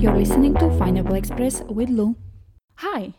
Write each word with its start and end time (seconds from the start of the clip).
You're 0.00 0.16
listening 0.16 0.54
to 0.54 0.74
Pineapple 0.78 1.14
Express 1.14 1.60
with 1.64 1.90
Lou. 1.90 2.16
Hi! 2.76 3.12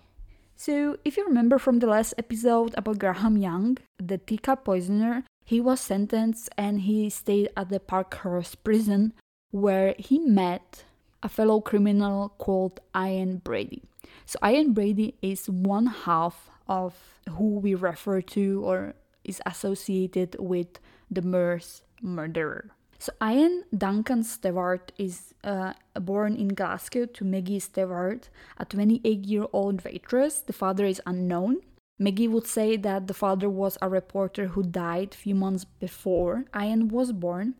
So, 0.55 0.97
if 1.05 1.17
you 1.17 1.25
remember 1.25 1.59
from 1.59 1.77
the 1.77 1.85
last 1.85 2.15
episode 2.17 2.73
about 2.75 2.97
Graham 2.97 3.37
Young, 3.37 3.77
the 3.99 4.17
teacup 4.17 4.65
poisoner, 4.65 5.23
he 5.45 5.61
was 5.61 5.81
sentenced 5.81 6.49
and 6.57 6.81
he 6.81 7.11
stayed 7.11 7.49
at 7.55 7.69
the 7.69 7.79
Parkhurst 7.79 8.63
prison 8.63 9.13
where 9.51 9.93
he 9.99 10.17
met 10.17 10.85
a 11.21 11.29
fellow 11.29 11.61
criminal 11.61 12.29
called 12.39 12.79
Ian 12.97 13.37
Brady. 13.37 13.83
So, 14.25 14.39
Ian 14.43 14.73
Brady 14.73 15.13
is 15.21 15.47
one 15.47 15.85
half 15.85 16.49
of 16.67 17.19
who 17.29 17.59
we 17.59 17.75
refer 17.75 18.21
to 18.21 18.63
or 18.65 18.95
is 19.23 19.41
associated 19.45 20.37
with 20.39 20.79
the 21.11 21.21
Moors 21.21 21.83
murderer. 22.01 22.71
So 22.99 23.11
Ian 23.23 23.63
Duncan 23.75 24.23
Stewart 24.23 24.91
is 24.97 25.33
uh, 25.43 25.73
born 25.95 26.35
in 26.35 26.49
Glasgow 26.49 27.07
to 27.07 27.25
Maggie 27.25 27.59
Stewart, 27.59 28.29
a 28.57 28.65
28-year-old 28.65 29.83
waitress. 29.83 30.41
The 30.41 30.53
father 30.53 30.85
is 30.85 31.01
unknown. 31.07 31.61
Maggie 31.97 32.27
would 32.27 32.45
say 32.45 32.77
that 32.77 33.07
the 33.07 33.13
father 33.13 33.49
was 33.49 33.77
a 33.81 33.89
reporter 33.89 34.47
who 34.47 34.61
died 34.61 35.13
a 35.13 35.17
few 35.17 35.33
months 35.33 35.65
before 35.65 36.45
Ian 36.55 36.89
was 36.89 37.11
born. 37.11 37.55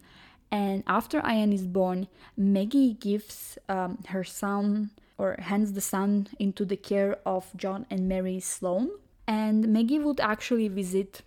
And 0.51 0.83
after 0.85 1.23
Ian 1.27 1.53
is 1.53 1.65
born, 1.65 2.07
Maggie 2.37 2.93
gives 2.93 3.57
um, 3.69 3.99
her 4.09 4.23
son 4.23 4.91
or 5.17 5.37
hands 5.39 5.73
the 5.73 5.81
son 5.81 6.27
into 6.39 6.65
the 6.65 6.75
care 6.75 7.17
of 7.25 7.49
John 7.55 7.85
and 7.89 8.07
Mary 8.09 8.39
Sloan. 8.39 8.89
And 9.27 9.67
Maggie 9.69 9.99
would 9.99 10.19
actually 10.19 10.67
visit 10.67 11.21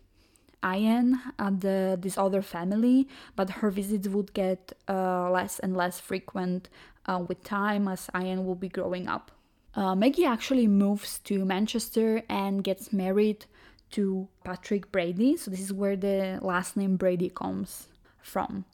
Ian 0.65 1.21
and 1.39 1.61
the, 1.61 1.99
this 2.01 2.17
other 2.17 2.43
family, 2.43 3.09
but 3.37 3.51
her 3.51 3.71
visits 3.71 4.09
would 4.09 4.33
get 4.33 4.73
uh, 4.89 5.31
less 5.31 5.59
and 5.59 5.77
less 5.77 6.01
frequent 6.01 6.69
uh, 7.07 7.23
with 7.29 7.45
time 7.45 7.87
as 7.89 8.09
Ian 8.17 8.47
will 8.47 8.55
be 8.55 8.69
growing 8.69 9.09
up. 9.09 9.31
Uh, 9.75 9.95
Maggie 9.95 10.25
actually 10.25 10.69
moves 10.69 11.19
to 11.21 11.45
Manchester 11.45 12.23
and 12.29 12.63
gets 12.63 12.93
married 12.93 13.47
to 13.91 14.29
Patrick 14.45 14.91
Brady, 14.91 15.37
so 15.37 15.51
this 15.51 15.61
is 15.61 15.73
where 15.73 15.97
the 15.97 16.39
last 16.43 16.77
name 16.77 16.97
Brady 16.97 17.29
comes 17.29 17.89
from. 18.23 18.65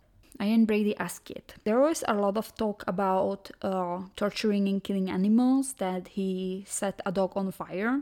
Ian 0.40 0.64
Brady 0.64 0.96
asked 0.96 1.30
it. 1.30 1.54
There 1.64 1.80
was 1.80 2.02
a 2.08 2.14
lot 2.14 2.36
of 2.38 2.54
talk 2.54 2.84
about 2.86 3.50
uh, 3.60 4.02
torturing 4.16 4.68
and 4.68 4.82
killing 4.82 5.10
animals, 5.10 5.74
that 5.74 6.08
he 6.08 6.64
set 6.66 7.00
a 7.04 7.12
dog 7.12 7.32
on 7.36 7.50
fire, 7.52 8.00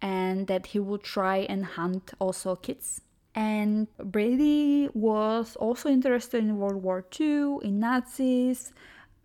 and 0.00 0.46
that 0.46 0.66
he 0.66 0.78
would 0.78 1.02
try 1.02 1.38
and 1.38 1.64
hunt 1.64 2.12
also 2.20 2.54
kids. 2.54 3.00
And 3.36 3.86
Brady 3.98 4.88
was 4.94 5.56
also 5.56 5.90
interested 5.90 6.42
in 6.42 6.56
World 6.56 6.82
War 6.82 7.04
II, 7.20 7.58
in 7.62 7.78
Nazis. 7.78 8.72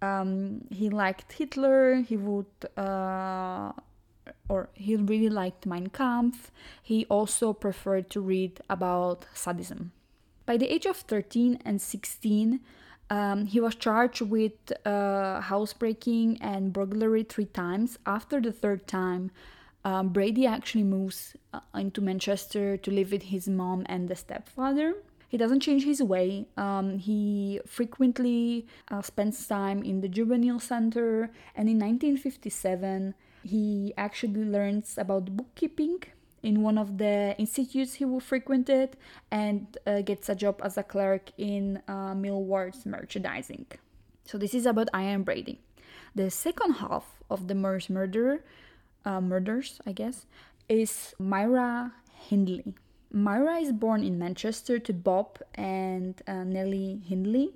Um, 0.01 0.65
he 0.69 0.89
liked 0.89 1.31
Hitler. 1.31 1.95
He 2.01 2.17
would, 2.17 2.45
uh, 2.75 3.71
or 4.49 4.69
he 4.73 4.97
really 4.97 5.29
liked 5.29 5.65
Mein 5.65 5.87
Kampf. 5.87 6.51
He 6.83 7.05
also 7.05 7.53
preferred 7.53 8.09
to 8.09 8.19
read 8.19 8.59
about 8.69 9.25
sadism. 9.33 9.93
By 10.45 10.57
the 10.57 10.67
age 10.67 10.85
of 10.85 10.97
13 10.97 11.59
and 11.63 11.81
16, 11.81 12.59
um, 13.09 13.45
he 13.45 13.61
was 13.61 13.75
charged 13.75 14.21
with 14.21 14.73
uh, 14.85 15.39
housebreaking 15.39 16.37
and 16.41 16.73
burglary 16.73 17.23
three 17.23 17.45
times. 17.45 17.97
After 18.05 18.41
the 18.41 18.51
third 18.51 18.87
time, 18.87 19.31
um, 19.83 20.09
Brady 20.09 20.45
actually 20.45 20.83
moves 20.83 21.35
uh, 21.53 21.59
into 21.75 22.01
Manchester 22.01 22.77
to 22.77 22.91
live 22.91 23.11
with 23.11 23.23
his 23.23 23.47
mom 23.47 23.85
and 23.87 24.07
the 24.07 24.15
stepfather. 24.15 24.95
He 25.27 25.37
doesn't 25.37 25.61
change 25.61 25.85
his 25.85 26.03
way. 26.03 26.45
Um, 26.57 26.97
he 26.97 27.61
frequently 27.65 28.67
uh, 28.89 29.01
spends 29.01 29.47
time 29.47 29.81
in 29.81 30.01
the 30.01 30.09
juvenile 30.09 30.59
center, 30.59 31.31
and 31.55 31.69
in 31.69 31.79
1957, 31.79 33.15
he 33.43 33.93
actually 33.97 34.43
learns 34.43 34.97
about 34.97 35.37
bookkeeping 35.37 36.03
in 36.43 36.61
one 36.61 36.77
of 36.77 36.97
the 36.97 37.35
institutes 37.37 37.95
he 37.95 38.19
frequented 38.19 38.97
and 39.31 39.77
uh, 39.87 40.01
gets 40.01 40.27
a 40.27 40.35
job 40.35 40.59
as 40.63 40.77
a 40.77 40.83
clerk 40.83 41.31
in 41.37 41.81
uh, 41.87 42.13
Millward's 42.13 42.85
merchandising. 42.85 43.67
So, 44.25 44.37
this 44.37 44.53
is 44.53 44.65
about 44.65 44.89
Ian 44.95 45.23
Brady. 45.23 45.59
The 46.13 46.29
second 46.29 46.73
half 46.73 47.05
of 47.29 47.47
the 47.47 47.55
Moors 47.55 47.89
murder 47.89 48.43
uh, 49.05 49.21
murders, 49.21 49.79
I 49.85 49.91
guess, 49.91 50.25
is 50.69 51.13
Myra 51.19 51.93
Hindley. 52.13 52.73
Myra 53.11 53.57
is 53.57 53.71
born 53.71 54.03
in 54.03 54.17
Manchester 54.17 54.79
to 54.79 54.93
Bob 54.93 55.39
and 55.55 56.21
uh, 56.27 56.43
Nellie 56.43 57.01
Hindley. 57.05 57.53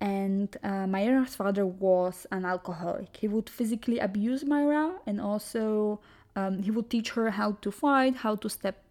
And 0.00 0.56
uh, 0.62 0.86
Myra's 0.86 1.34
father 1.34 1.66
was 1.66 2.26
an 2.30 2.44
alcoholic. 2.44 3.16
He 3.16 3.28
would 3.28 3.48
physically 3.48 3.98
abuse 3.98 4.44
Myra 4.44 4.94
and 5.06 5.20
also 5.20 6.00
um, 6.36 6.62
he 6.62 6.70
would 6.70 6.90
teach 6.90 7.10
her 7.10 7.30
how 7.30 7.52
to 7.62 7.70
fight, 7.72 8.16
how 8.16 8.36
to 8.36 8.48
step 8.48 8.84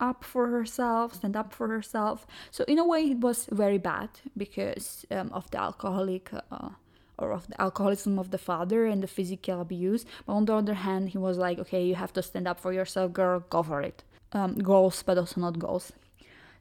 up 0.00 0.24
for 0.24 0.48
herself, 0.48 1.14
stand 1.14 1.36
up 1.36 1.52
for 1.52 1.68
herself. 1.68 2.26
So, 2.50 2.64
in 2.64 2.78
a 2.78 2.86
way, 2.86 3.10
it 3.10 3.18
was 3.18 3.48
very 3.50 3.78
bad 3.78 4.08
because 4.36 5.04
um, 5.10 5.30
of 5.32 5.50
the 5.50 5.60
alcoholic 5.60 6.30
uh, 6.50 6.70
or 7.18 7.32
of 7.32 7.46
the 7.48 7.60
alcoholism 7.60 8.18
of 8.18 8.30
the 8.30 8.38
father 8.38 8.86
and 8.86 9.02
the 9.02 9.06
physical 9.06 9.60
abuse. 9.60 10.04
But 10.26 10.34
on 10.34 10.44
the 10.44 10.54
other 10.54 10.74
hand, 10.74 11.10
he 11.10 11.18
was 11.18 11.38
like, 11.38 11.58
okay, 11.58 11.84
you 11.84 11.94
have 11.94 12.12
to 12.14 12.22
stand 12.22 12.46
up 12.48 12.60
for 12.60 12.72
yourself, 12.72 13.12
girl, 13.12 13.40
go 13.50 13.62
for 13.62 13.80
it. 13.82 14.02
Um, 14.32 14.54
goals, 14.56 15.02
but 15.02 15.18
also 15.18 15.40
not 15.40 15.58
goals. 15.58 15.92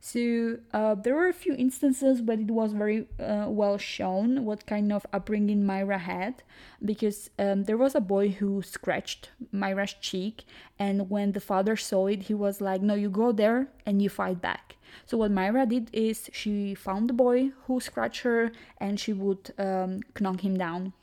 So 0.06 0.60
uh, 0.72 0.94
there 0.94 1.16
were 1.16 1.30
a 1.30 1.34
few 1.34 1.56
instances, 1.56 2.22
but 2.22 2.38
it 2.38 2.52
was 2.52 2.74
very 2.74 3.08
uh, 3.20 3.48
well 3.50 3.80
shown 3.80 4.46
what 4.46 4.68
kind 4.68 4.94
of 4.94 5.04
upbringing 5.12 5.66
Myra 5.66 5.98
had, 5.98 6.44
because 6.84 7.32
um, 7.40 7.64
there 7.64 7.76
was 7.76 7.96
a 7.96 8.00
boy 8.00 8.30
who 8.30 8.62
scratched 8.62 9.32
Myra's 9.52 9.94
cheek, 9.94 10.46
and 10.78 11.10
when 11.10 11.32
the 11.32 11.40
father 11.40 11.76
saw 11.76 12.06
it, 12.06 12.22
he 12.30 12.36
was 12.36 12.62
like, 12.62 12.84
"No, 12.84 12.94
you 12.94 13.10
go 13.10 13.32
there 13.32 13.70
and 13.84 14.00
you 14.00 14.10
fight 14.10 14.42
back." 14.42 14.76
So 15.08 15.18
what 15.18 15.32
Myra 15.32 15.66
did 15.66 15.90
is 15.92 16.30
she 16.32 16.76
found 16.76 17.10
the 17.10 17.14
boy 17.14 17.50
who 17.66 17.80
scratched 17.80 18.22
her, 18.22 18.52
and 18.78 19.00
she 19.00 19.12
would 19.12 19.56
um, 19.58 20.02
knock 20.20 20.42
him 20.42 20.56
down. 20.56 20.94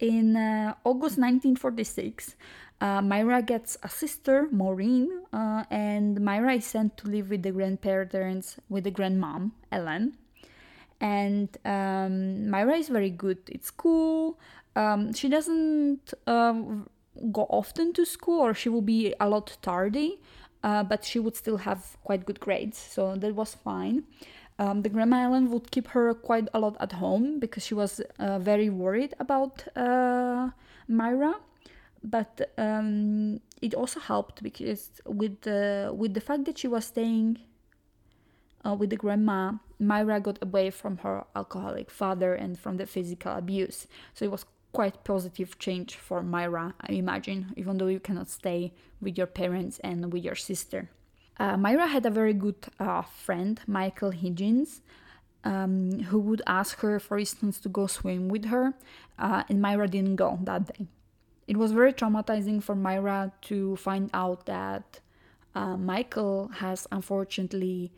In 0.00 0.36
uh, 0.36 0.74
August 0.84 1.18
1946, 1.18 2.36
uh, 2.80 3.02
Myra 3.02 3.42
gets 3.42 3.76
a 3.82 3.88
sister, 3.88 4.48
Maureen, 4.52 5.22
uh, 5.32 5.64
and 5.70 6.20
Myra 6.20 6.54
is 6.54 6.66
sent 6.66 6.96
to 6.98 7.08
live 7.08 7.30
with 7.30 7.42
the 7.42 7.50
grandparents, 7.50 8.60
with 8.68 8.84
the 8.84 8.92
grandmom, 8.92 9.50
Ellen. 9.72 10.16
And 11.00 11.48
um, 11.64 12.48
Myra 12.48 12.76
is 12.76 12.88
very 12.88 13.10
good 13.10 13.38
at 13.52 13.64
school. 13.64 14.38
Um, 14.76 15.12
she 15.12 15.28
doesn't 15.28 16.14
uh, 16.28 16.52
go 17.32 17.46
often 17.50 17.92
to 17.94 18.04
school, 18.04 18.40
or 18.40 18.54
she 18.54 18.68
will 18.68 18.82
be 18.82 19.12
a 19.18 19.28
lot 19.28 19.56
tardy, 19.62 20.20
uh, 20.62 20.84
but 20.84 21.04
she 21.04 21.18
would 21.18 21.34
still 21.34 21.56
have 21.56 21.96
quite 22.04 22.24
good 22.24 22.38
grades, 22.38 22.78
so 22.78 23.16
that 23.16 23.34
was 23.34 23.56
fine. 23.56 24.04
Um, 24.60 24.82
the 24.82 24.88
grandma 24.88 25.24
Ellen 25.24 25.50
would 25.50 25.70
keep 25.70 25.88
her 25.88 26.12
quite 26.14 26.48
a 26.52 26.58
lot 26.58 26.76
at 26.80 26.92
home 26.92 27.38
because 27.38 27.64
she 27.64 27.74
was 27.74 28.00
uh, 28.18 28.38
very 28.40 28.68
worried 28.70 29.14
about 29.20 29.64
uh, 29.76 30.50
Myra 30.88 31.34
but 32.02 32.52
um, 32.58 33.40
it 33.60 33.74
also 33.74 34.00
helped 34.00 34.42
because 34.42 34.90
with 35.04 35.40
the 35.42 35.92
with 35.94 36.14
the 36.14 36.20
fact 36.20 36.44
that 36.44 36.58
she 36.58 36.68
was 36.68 36.84
staying 36.84 37.38
uh, 38.64 38.74
with 38.74 38.90
the 38.90 38.96
grandma, 38.96 39.52
Myra 39.78 40.20
got 40.20 40.38
away 40.42 40.70
from 40.70 40.98
her 40.98 41.24
alcoholic 41.34 41.90
father 41.90 42.34
and 42.34 42.58
from 42.58 42.76
the 42.76 42.86
physical 42.86 43.32
abuse. 43.32 43.86
So 44.14 44.24
it 44.24 44.30
was 44.30 44.44
quite 44.72 45.04
positive 45.04 45.58
change 45.58 45.96
for 45.96 46.22
Myra, 46.22 46.74
I 46.80 46.92
imagine, 46.92 47.54
even 47.56 47.78
though 47.78 47.86
you 47.86 48.00
cannot 48.00 48.28
stay 48.28 48.72
with 49.00 49.16
your 49.16 49.26
parents 49.26 49.78
and 49.80 50.12
with 50.12 50.24
your 50.24 50.34
sister. 50.34 50.90
Uh, 51.38 51.56
Myra 51.56 51.86
had 51.86 52.04
a 52.04 52.10
very 52.10 52.34
good 52.34 52.56
uh, 52.80 53.02
friend, 53.02 53.60
Michael 53.66 54.10
Higgins, 54.10 54.80
um, 55.44 56.00
who 56.04 56.18
would 56.18 56.42
ask 56.46 56.80
her, 56.80 56.98
for 56.98 57.18
instance, 57.18 57.60
to 57.60 57.68
go 57.68 57.86
swim 57.86 58.28
with 58.28 58.46
her, 58.46 58.74
uh, 59.18 59.44
and 59.48 59.62
Myra 59.62 59.86
didn't 59.86 60.16
go 60.16 60.38
that 60.42 60.66
day. 60.66 60.86
It 61.46 61.56
was 61.56 61.72
very 61.72 61.92
traumatizing 61.92 62.62
for 62.62 62.74
Myra 62.74 63.32
to 63.42 63.76
find 63.76 64.10
out 64.12 64.46
that 64.46 65.00
uh, 65.54 65.76
Michael 65.76 66.48
has 66.56 66.86
unfortunately 66.92 67.92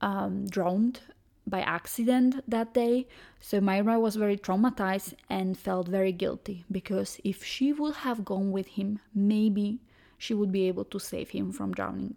um, 0.00 0.46
drowned 0.46 1.00
by 1.46 1.60
accident 1.60 2.42
that 2.48 2.72
day. 2.72 3.06
So 3.40 3.60
Myra 3.60 4.00
was 4.00 4.16
very 4.16 4.38
traumatized 4.38 5.14
and 5.28 5.58
felt 5.58 5.88
very 5.88 6.12
guilty 6.12 6.64
because 6.70 7.20
if 7.24 7.44
she 7.44 7.72
would 7.72 7.96
have 7.96 8.24
gone 8.24 8.50
with 8.52 8.68
him, 8.68 9.00
maybe 9.14 9.80
she 10.16 10.32
would 10.32 10.50
be 10.50 10.66
able 10.68 10.84
to 10.86 10.98
save 10.98 11.30
him 11.30 11.52
from 11.52 11.72
drowning. 11.72 12.16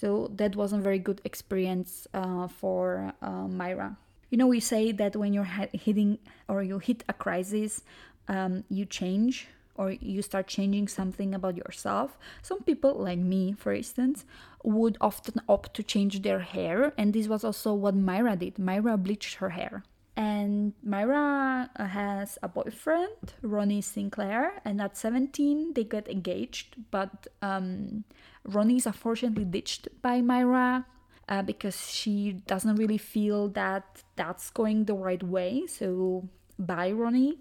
So 0.00 0.30
that 0.36 0.54
wasn't 0.54 0.84
very 0.84 1.00
good 1.00 1.20
experience 1.24 2.06
uh, 2.14 2.46
for 2.46 3.12
uh, 3.20 3.48
Myra. 3.48 3.96
You 4.30 4.38
know, 4.38 4.46
we 4.46 4.60
say 4.60 4.92
that 4.92 5.16
when 5.16 5.32
you're 5.32 5.50
hitting 5.72 6.18
or 6.46 6.62
you 6.62 6.78
hit 6.78 7.02
a 7.08 7.12
crisis, 7.12 7.82
um, 8.28 8.62
you 8.68 8.84
change 8.84 9.48
or 9.74 9.90
you 9.90 10.22
start 10.22 10.46
changing 10.46 10.86
something 10.86 11.34
about 11.34 11.56
yourself. 11.56 12.16
Some 12.42 12.62
people, 12.62 12.94
like 12.94 13.18
me, 13.18 13.54
for 13.58 13.72
instance, 13.72 14.24
would 14.62 14.96
often 15.00 15.40
opt 15.48 15.74
to 15.74 15.82
change 15.82 16.22
their 16.22 16.40
hair, 16.40 16.92
and 16.96 17.12
this 17.12 17.26
was 17.26 17.42
also 17.42 17.74
what 17.74 17.96
Myra 17.96 18.36
did. 18.36 18.56
Myra 18.56 18.96
bleached 18.96 19.36
her 19.36 19.50
hair. 19.50 19.82
And 20.18 20.72
Myra 20.82 21.70
uh, 21.76 21.86
has 21.86 22.38
a 22.42 22.48
boyfriend, 22.48 23.34
Ronnie 23.40 23.80
Sinclair, 23.80 24.60
and 24.64 24.82
at 24.82 24.96
17 24.96 25.74
they 25.74 25.84
get 25.84 26.08
engaged. 26.08 26.74
But 26.90 27.28
um, 27.40 28.02
Ronnie 28.44 28.78
is 28.78 28.86
unfortunately 28.86 29.44
ditched 29.44 29.86
by 30.02 30.20
Myra 30.20 30.86
uh, 31.28 31.42
because 31.42 31.88
she 31.88 32.32
doesn't 32.48 32.74
really 32.74 32.98
feel 32.98 33.46
that 33.50 34.02
that's 34.16 34.50
going 34.50 34.86
the 34.86 34.94
right 34.94 35.22
way. 35.22 35.68
So, 35.68 36.28
bye, 36.58 36.90
Ronnie. 36.90 37.38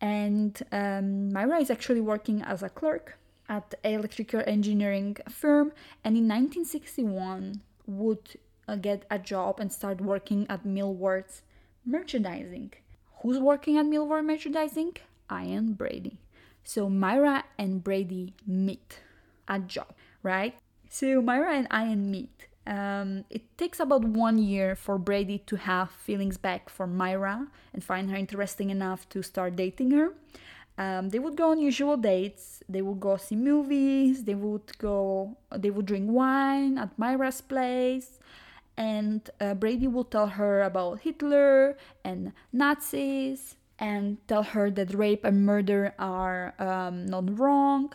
And 0.00 0.62
um, 0.70 1.32
Myra 1.32 1.58
is 1.58 1.70
actually 1.70 2.02
working 2.02 2.40
as 2.42 2.62
a 2.62 2.68
clerk 2.68 3.18
at 3.48 3.74
an 3.82 3.94
electrical 3.94 4.44
engineering 4.46 5.16
firm, 5.28 5.72
and 6.04 6.16
in 6.16 6.28
1961 6.28 7.62
would 7.88 8.36
uh, 8.68 8.76
get 8.76 9.06
a 9.10 9.18
job 9.18 9.58
and 9.58 9.72
start 9.72 10.00
working 10.00 10.46
at 10.48 10.64
Millward's 10.64 11.42
merchandising. 11.84 12.72
Who's 13.22 13.38
working 13.38 13.78
at 13.78 13.86
Millward 13.86 14.24
merchandising? 14.24 14.96
Ian 15.30 15.74
Brady. 15.74 16.18
So 16.64 16.88
Myra 16.88 17.44
and 17.58 17.82
Brady 17.82 18.34
meet 18.46 19.00
at 19.48 19.66
job, 19.66 19.92
right? 20.22 20.54
So 20.88 21.22
Myra 21.22 21.54
and 21.54 21.68
Ian 21.72 22.10
meet 22.10 22.48
um, 22.66 23.24
it 23.28 23.42
takes 23.58 23.80
about 23.80 24.04
one 24.04 24.38
year 24.38 24.76
for 24.76 24.96
Brady 24.98 25.38
to 25.46 25.56
have 25.56 25.90
feelings 25.90 26.36
back 26.36 26.68
for 26.68 26.86
Myra 26.86 27.48
and 27.72 27.82
find 27.82 28.10
her 28.10 28.16
interesting 28.16 28.70
enough 28.70 29.08
to 29.10 29.22
start 29.22 29.56
dating 29.56 29.90
her. 29.90 30.14
Um, 30.78 31.10
they 31.10 31.18
would 31.18 31.36
go 31.36 31.50
on 31.50 31.58
usual 31.58 31.96
dates. 31.96 32.62
They 32.68 32.80
would 32.80 33.00
go 33.00 33.16
see 33.16 33.36
movies. 33.36 34.24
They 34.24 34.34
would 34.34 34.78
go. 34.78 35.36
They 35.54 35.70
would 35.70 35.86
drink 35.86 36.10
wine 36.10 36.78
at 36.78 36.98
Myra's 36.98 37.40
place, 37.40 38.18
and 38.76 39.28
uh, 39.40 39.54
Brady 39.54 39.86
will 39.86 40.04
tell 40.04 40.28
her 40.28 40.62
about 40.62 41.00
Hitler 41.00 41.76
and 42.04 42.32
Nazis, 42.52 43.56
and 43.78 44.16
tell 44.28 44.42
her 44.42 44.70
that 44.70 44.94
rape 44.94 45.24
and 45.24 45.44
murder 45.44 45.94
are 45.98 46.54
um, 46.58 47.06
not 47.06 47.38
wrong. 47.38 47.92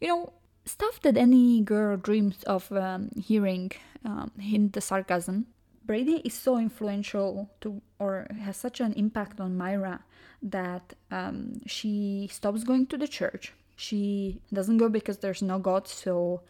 You 0.00 0.08
know, 0.08 0.32
stuff 0.64 1.00
that 1.02 1.16
any 1.16 1.60
girl 1.62 1.96
dreams 1.96 2.42
of 2.44 2.70
um, 2.72 3.10
hearing 3.20 3.72
um, 4.04 4.30
hint 4.38 4.72
the 4.72 4.80
sarcasm. 4.80 5.46
Brady 5.84 6.22
is 6.24 6.34
so 6.34 6.58
influential 6.58 7.50
to, 7.62 7.82
or 7.98 8.28
has 8.44 8.56
such 8.56 8.80
an 8.80 8.92
impact 8.92 9.40
on 9.40 9.56
Myra 9.56 10.04
that 10.42 10.94
um, 11.10 11.60
she 11.66 12.28
stops 12.30 12.62
going 12.64 12.86
to 12.86 12.96
the 12.96 13.08
church. 13.08 13.52
She 13.76 14.40
doesn't 14.52 14.78
go 14.78 14.88
because 14.88 15.18
there's 15.18 15.42
no 15.42 15.58
God, 15.58 15.88
so 15.88 16.42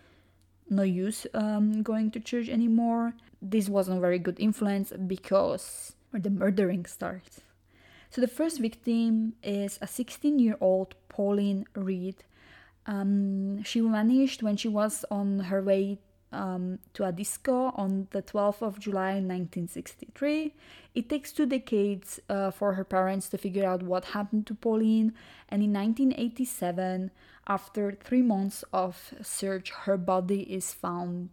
no 0.71 0.83
use 0.83 1.27
um, 1.35 1.83
going 1.83 2.11
to 2.13 2.21
church 2.21 2.49
anymore. 2.49 3.15
This 3.43 3.69
wasn't 3.69 3.99
a 3.99 4.01
very 4.01 4.19
good 4.19 4.39
influence 4.39 4.93
because 5.07 5.95
the 6.13 6.31
murdering 6.31 6.87
starts. 6.87 7.41
So 8.11 8.21
the 8.21 8.29
first 8.29 8.61
victim 8.61 9.35
is 9.43 9.79
a 9.81 9.87
16 9.87 10.39
year 10.39 10.57
old 10.61 10.95
Pauline 11.09 11.65
Reade 11.75 12.25
um, 12.87 13.63
she 13.63 13.81
vanished 13.81 14.43
when 14.43 14.57
she 14.57 14.69
was 14.69 15.05
on 15.11 15.41
her 15.41 15.63
way 15.63 15.99
um, 16.33 16.79
to 16.95 17.05
a 17.05 17.13
disco 17.13 17.73
on 17.77 18.09
the 18.11 18.23
12th 18.23 18.63
of 18.63 18.79
July 18.79 19.15
1963. 19.15 20.55
It 20.95 21.09
takes 21.09 21.33
two 21.33 21.47
decades 21.47 22.21
uh, 22.29 22.51
for 22.51 22.75
her 22.75 22.85
parents 22.85 23.29
to 23.31 23.39
figure 23.39 23.67
out 23.67 23.83
what 23.83 24.07
happened 24.07 24.47
to 24.49 24.55
Pauline, 24.55 25.13
and 25.49 25.63
in 25.63 25.73
1987, 25.73 27.11
after 27.47 27.93
three 27.93 28.23
months 28.23 28.65
of 28.73 29.15
search, 29.23 29.71
her 29.71 29.97
body 29.97 30.43
is 30.43 30.73
found 30.73 31.31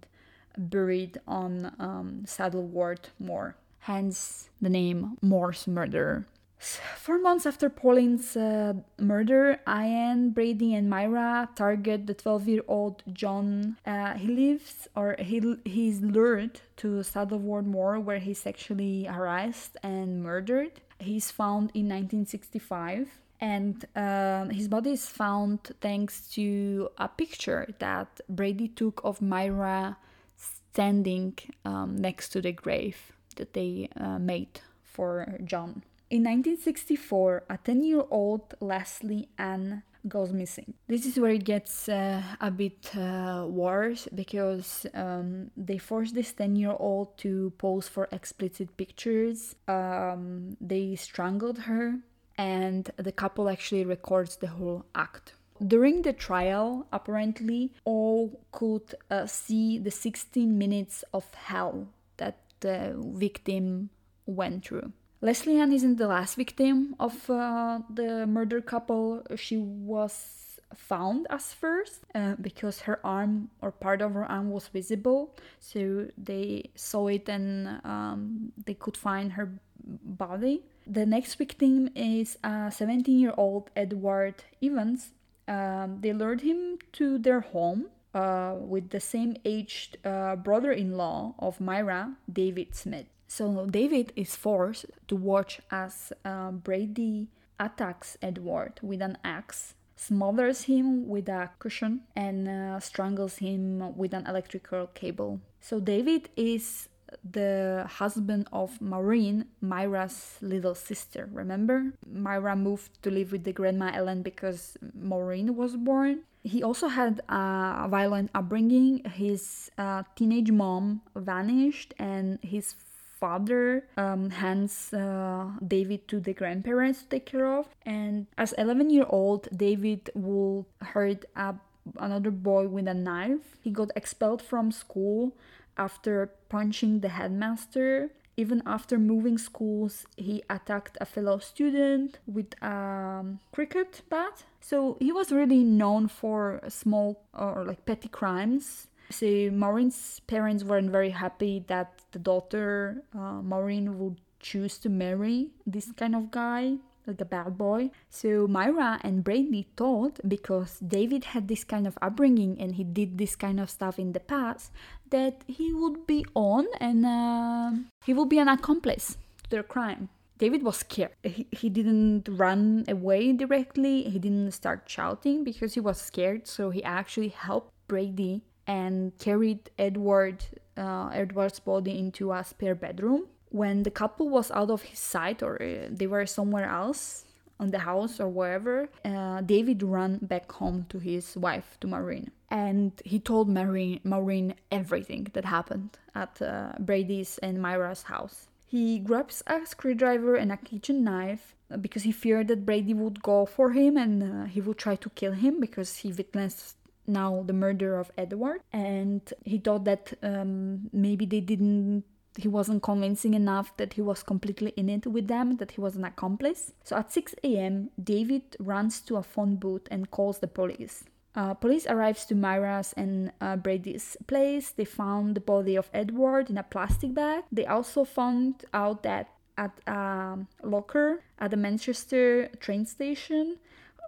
buried 0.58 1.20
on 1.28 1.76
um, 1.80 2.24
Saddleworth 2.26 3.12
Moor, 3.20 3.56
hence 3.82 4.50
the 4.62 4.70
name 4.70 5.18
Moor's 5.22 5.68
Murder. 5.68 6.26
Four 6.60 7.20
months 7.20 7.46
after 7.46 7.70
Pauline's 7.70 8.36
uh, 8.36 8.74
murder, 8.98 9.60
Ian, 9.68 10.32
Brady, 10.32 10.74
and 10.74 10.90
Myra 10.90 11.50
target 11.56 12.08
the 12.08 12.14
12 12.14 12.48
year 12.48 12.62
old 12.68 13.04
John. 13.14 13.78
Uh, 13.86 14.16
he 14.16 14.28
lives 14.28 14.88
or 14.96 15.16
he, 15.20 15.56
he's 15.66 16.02
lured 16.02 16.60
to 16.78 17.04
Saddleworth 17.04 17.66
Moor, 17.66 18.00
where 18.00 18.20
he's 18.20 18.40
sexually 18.40 19.04
harassed 19.04 19.78
and 19.84 20.24
murdered. 20.24 20.82
He's 21.00 21.30
found 21.32 21.72
in 21.76 21.90
1965 21.90 23.20
and 23.40 23.86
um, 23.96 24.50
his 24.50 24.68
body 24.68 24.92
is 24.92 25.06
found 25.06 25.60
thanks 25.80 26.28
to 26.30 26.90
a 26.98 27.08
picture 27.08 27.68
that 27.80 28.20
Brady 28.28 28.68
took 28.68 29.02
of 29.04 29.22
Myra 29.22 29.98
standing 30.36 31.38
um, 31.64 31.96
next 31.96 32.30
to 32.30 32.42
the 32.42 32.52
grave 32.52 33.14
that 33.36 33.54
they 33.54 33.90
uh, 33.96 34.18
made 34.18 34.62
for 34.84 35.38
John. 35.44 35.84
In 36.10 36.24
1964, 36.24 37.44
a 37.50 37.58
10 37.58 37.84
year 37.84 38.04
old 38.10 38.54
Lesley 38.62 39.28
Ann 39.38 39.84
goes 40.08 40.32
missing. 40.32 40.74
This 40.88 41.06
is 41.06 41.20
where 41.20 41.32
it 41.32 41.44
gets 41.44 41.90
uh, 41.90 42.24
a 42.40 42.50
bit 42.50 42.96
uh, 42.96 43.46
worse 43.46 44.08
because 44.16 44.86
um, 44.94 45.52
they 45.58 45.78
force 45.78 46.14
this 46.14 46.32
10 46.32 46.56
year 46.56 46.74
old 46.80 47.18
to 47.18 47.52
pose 47.58 47.90
for 47.90 48.08
explicit 48.14 48.78
pictures. 48.78 49.56
Um, 49.68 50.56
they 50.62 50.96
strangled 50.96 51.60
her, 51.60 52.00
and 52.38 52.90
the 52.96 53.12
couple 53.12 53.50
actually 53.50 53.84
records 53.84 54.38
the 54.38 54.48
whole 54.48 54.86
act. 54.96 55.34
During 55.66 56.04
the 56.04 56.14
trial, 56.14 56.88
apparently, 56.94 57.74
all 57.84 58.40
could 58.54 58.96
uh, 59.12 59.26
see 59.26 59.78
the 59.78 59.92
16 59.92 60.58
minutes 60.58 61.04
of 61.14 61.34
hell 61.34 61.90
that 62.16 62.38
the 62.62 62.96
victim 62.96 63.90
went 64.26 64.64
through. 64.64 64.94
Lesley 65.20 65.60
Ann 65.60 65.72
isn't 65.74 65.98
the 65.98 66.08
last 66.08 66.36
victim 66.36 66.96
of 67.00 67.30
uh, 67.30 67.80
the 67.90 68.28
murder 68.28 68.62
couple. 68.62 69.24
She 69.36 69.58
was 69.58 70.60
found 70.76 71.26
as 71.30 71.54
first 71.54 72.02
uh, 72.14 72.36
because 72.40 72.82
her 72.82 73.00
arm 73.04 73.50
or 73.62 73.72
part 73.72 74.02
of 74.02 74.14
her 74.14 74.26
arm 74.26 74.52
was 74.52 74.68
visible. 74.68 75.36
So 75.60 76.08
they 76.18 76.70
saw 76.76 77.08
it 77.08 77.28
and 77.30 77.82
um, 77.84 78.52
they 78.66 78.76
could 78.76 78.96
find 78.96 79.32
her 79.34 79.60
body. 79.84 80.64
The 80.86 81.06
next 81.06 81.36
victim 81.36 81.90
is 81.96 82.38
a 82.44 82.72
17 82.72 83.20
year 83.20 83.34
old 83.38 83.72
Edward 83.76 84.44
Evans. 84.62 85.12
Um, 85.48 86.00
they 86.02 86.14
lured 86.14 86.42
him 86.42 86.78
to 86.94 87.18
their 87.18 87.40
home 87.40 87.88
uh, 88.14 88.56
with 88.60 88.90
the 88.90 89.00
same 89.00 89.36
aged 89.46 89.98
uh, 90.06 90.36
brother 90.36 90.72
in 90.72 90.96
law 90.98 91.34
of 91.40 91.60
Myra, 91.60 92.18
David 92.32 92.76
Smith. 92.76 93.08
So 93.28 93.66
David 93.66 94.14
is 94.16 94.36
forced 94.36 94.86
to 95.08 95.16
watch 95.16 95.60
as 95.70 96.14
uh, 96.24 96.52
Brady 96.52 97.28
attacks 97.60 98.18
Edward 98.22 98.80
with 98.82 99.02
an 99.02 99.18
axe, 99.24 99.74
smothers 99.96 100.64
him 100.64 101.08
with 101.08 101.28
a 101.28 101.50
cushion, 101.60 102.02
and 102.16 102.48
uh, 102.48 102.80
strangles 102.80 103.38
him 103.38 103.96
with 103.98 104.14
an 104.14 104.26
electrical 104.28 104.88
cable. 104.94 105.42
So 105.60 105.80
David 105.80 106.30
is 106.36 106.88
the 107.30 107.86
husband 107.88 108.48
of 108.52 108.82
Maureen, 108.82 109.46
Myra's 109.62 110.38
little 110.42 110.76
sister. 110.76 111.30
Remember? 111.32 111.94
Myra 112.06 112.56
moved 112.56 113.02
to 113.04 113.12
live 113.12 113.32
with 113.32 113.44
the 113.44 113.54
grandma 113.54 113.92
Ellen 113.94 114.22
because 114.22 114.78
Maureen 114.94 115.56
was 115.56 115.76
born. 115.76 116.24
He 116.44 116.64
also 116.64 116.88
had 116.88 117.22
a 117.28 117.88
violent 117.90 118.32
upbringing. 118.34 119.04
His 119.04 119.70
uh, 119.78 120.04
teenage 120.16 120.52
mom 120.52 121.02
vanished, 121.16 121.94
and 122.00 122.40
his 122.42 122.74
father 123.20 123.84
um, 123.98 124.30
hands 124.30 124.94
uh, 124.94 125.48
David 125.66 126.08
to 126.08 126.20
the 126.20 126.34
grandparents 126.34 127.04
to 127.04 127.10
take 127.10 127.26
care 127.26 127.48
of. 127.48 127.68
And 127.86 128.28
as 128.38 128.54
11 128.54 128.90
year 128.90 129.06
old, 129.10 129.48
David 129.56 130.10
will 130.14 130.68
hurt 130.82 131.26
a, 131.36 131.56
another 132.00 132.32
boy 132.32 132.68
with 132.68 132.88
a 132.88 132.94
knife. 132.94 133.58
He 133.62 133.72
got 133.72 133.92
expelled 133.96 134.42
from 134.42 134.72
school 134.72 135.36
after 135.78 136.32
punching 136.50 137.02
the 137.02 137.10
headmaster. 137.10 138.12
Even 138.40 138.62
after 138.68 139.00
moving 139.00 139.40
schools, 139.40 140.06
he 140.16 140.44
attacked 140.48 140.96
a 141.02 141.06
fellow 141.06 141.40
student 141.40 142.20
with 142.28 142.54
a 142.62 143.26
cricket 143.52 144.04
bat. 144.10 144.44
So 144.62 144.98
he 145.00 145.12
was 145.12 145.32
really 145.32 145.64
known 145.64 146.08
for 146.08 146.62
small 146.68 147.24
or 147.34 147.66
like 147.66 147.84
petty 147.88 148.10
crimes 148.10 148.90
so 149.10 149.26
Maureen's 149.52 150.20
parents 150.28 150.64
weren't 150.64 150.92
very 150.92 151.12
happy 151.12 151.64
that 151.68 152.02
the 152.12 152.20
daughter, 152.20 153.04
uh, 153.16 153.42
Maureen, 153.42 154.00
would 154.00 154.18
choose 154.40 154.78
to 154.80 154.90
marry 154.90 155.50
this 155.66 155.92
kind 155.94 156.16
of 156.16 156.32
guy, 156.32 156.78
like 157.06 157.22
a 157.22 157.26
bad 157.26 157.58
boy. 157.58 157.90
So 158.10 158.48
Myra 158.48 159.00
and 159.02 159.24
Brady 159.24 159.68
thought 159.78 160.20
because 160.28 160.80
David 160.80 161.24
had 161.26 161.48
this 161.48 161.64
kind 161.64 161.88
of 161.88 161.98
upbringing 162.02 162.60
and 162.60 162.76
he 162.76 162.84
did 162.84 163.18
this 163.18 163.36
kind 163.36 163.60
of 163.60 163.70
stuff 163.70 163.98
in 163.98 164.12
the 164.12 164.20
past, 164.20 164.72
that 165.10 165.42
he 165.48 165.74
would 165.74 166.06
be 166.06 166.26
on 166.36 166.68
and 166.80 167.06
uh, 167.06 167.72
he 168.06 168.14
would 168.14 168.30
be 168.30 168.40
an 168.40 168.50
accomplice 168.50 169.18
to 169.44 169.50
their 169.50 169.64
crime. 169.64 170.10
David 170.38 170.62
was 170.62 170.78
scared. 170.78 171.14
He, 171.24 171.48
he 171.52 171.70
didn't 171.70 172.30
run 172.30 172.86
away 172.88 173.32
directly, 173.34 174.04
he 174.04 174.20
didn't 174.20 174.52
start 174.52 174.84
shouting 174.86 175.44
because 175.44 175.74
he 175.74 175.80
was 175.80 176.00
scared, 176.00 176.46
so 176.48 176.70
he 176.70 176.84
actually 176.84 177.30
helped 177.30 177.74
Brady 177.88 178.44
and 178.68 179.18
carried 179.18 179.70
Edward 179.80 180.44
uh, 180.78 181.10
Edward's 181.14 181.60
body 181.60 181.98
into 181.98 182.32
a 182.32 182.44
spare 182.44 182.76
bedroom. 182.76 183.28
When 183.50 183.84
the 183.84 183.92
couple 183.92 184.30
was 184.30 184.52
out 184.52 184.70
of 184.70 184.84
his 184.84 185.00
sight 185.00 185.42
or 185.42 185.62
uh, 185.62 185.88
they 185.90 186.08
were 186.08 186.26
somewhere 186.26 186.70
else 186.70 187.26
on 187.60 187.72
the 187.72 187.80
house 187.80 188.20
or 188.20 188.30
wherever, 188.30 188.90
uh, 189.04 189.42
David 189.42 189.82
ran 189.82 190.20
back 190.22 190.52
home 190.52 190.86
to 190.90 191.00
his 191.00 191.36
wife, 191.36 191.78
to 191.82 191.88
Maureen. 191.88 192.32
And 192.52 192.92
he 193.04 193.20
told 193.20 193.50
Maureen, 193.50 194.00
Maureen 194.04 194.54
everything 194.72 195.28
that 195.34 195.46
happened 195.46 195.98
at 196.14 196.42
uh, 196.42 196.74
Brady's 196.80 197.38
and 197.40 197.62
Myra's 197.62 198.04
house. 198.04 198.48
He 198.66 199.00
grabs 199.00 199.44
a 199.48 199.66
screwdriver 199.66 200.36
and 200.36 200.52
a 200.52 200.58
kitchen 200.58 201.04
knife 201.04 201.56
uh, 201.72 201.78
because 201.78 202.04
he 202.04 202.12
feared 202.12 202.50
that 202.50 202.66
Brady 202.66 202.94
would 202.94 203.24
go 203.24 203.46
for 203.46 203.72
him 203.72 203.98
and 203.98 204.24
uh, 204.24 204.46
he 204.46 204.62
would 204.62 204.78
try 204.78 204.96
to 204.98 205.10
kill 205.12 205.32
him 205.32 205.60
because 205.60 205.98
he 205.98 206.12
witnessed 206.12 206.77
now 207.08 207.44
the 207.46 207.54
murder 207.54 207.98
of 208.00 208.12
Edward. 208.18 208.62
And 208.72 209.22
he 209.46 209.58
thought 209.58 209.86
that 209.86 210.14
um, 210.22 210.90
maybe 210.92 211.26
they 211.26 211.42
didn't 211.42 212.04
he 212.38 212.48
wasn't 212.48 212.84
convincing 212.84 213.34
enough 213.34 213.76
that 213.78 213.94
he 213.94 214.02
was 214.02 214.22
completely 214.22 214.72
in 214.78 214.90
it 214.90 215.08
with 215.08 215.28
them, 215.28 215.58
that 215.58 215.72
he 215.72 215.82
was 215.82 215.96
an 215.96 216.06
accomplice. 216.06 216.72
So 216.84 216.96
at 216.96 217.12
6 217.12 217.34
a.m., 217.44 217.90
David 218.02 218.56
runs 218.60 219.02
to 219.02 219.16
a 219.16 219.24
phone 219.24 219.56
booth 219.56 219.88
and 219.90 220.12
calls 220.12 220.38
the 220.38 220.48
police. 220.48 221.04
Uh, 221.36 221.54
police 221.54 221.86
arrives 221.88 222.26
to 222.26 222.36
Myra's 222.36 222.94
and 222.98 223.32
uh, 223.42 223.56
Brady's 223.56 224.18
place. 224.28 224.72
They 224.72 224.86
found 224.86 225.36
the 225.36 225.42
body 225.42 225.76
of 225.76 225.90
Edward 225.94 226.50
in 226.50 226.58
a 226.58 226.64
plastic 226.64 227.14
bag. 227.14 227.44
They 227.52 227.66
also 227.66 228.04
found 228.04 228.66
out 228.74 229.04
that 229.04 229.30
at 229.58 229.72
a 229.88 230.38
locker 230.64 231.24
at 231.40 231.52
the 231.52 231.58
Manchester 231.58 232.48
train 232.60 232.86
station 232.86 233.58